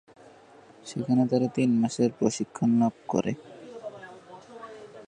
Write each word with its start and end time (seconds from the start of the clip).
সেখানে 0.85 1.23
তারা 1.31 1.47
তিন 1.55 1.69
মাসের 1.81 2.09
প্রশিক্ষণ 2.19 2.69
লাভ 2.81 2.93
করে। 3.07 3.31